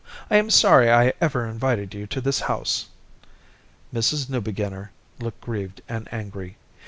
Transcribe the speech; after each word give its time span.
I 0.31 0.37
am 0.37 0.49
sorry 0.49 0.91
I 0.91 1.13
ever 1.21 1.45
invited 1.45 1.93
you 1.93 2.07
to 2.07 2.19
this 2.21 2.39
house." 2.39 2.87
Mrs. 3.93 4.31
Newbeginner 4.31 4.89
looked 5.19 5.41
grieved 5.41 5.81
and 5.87 6.11
angry. 6.11 6.57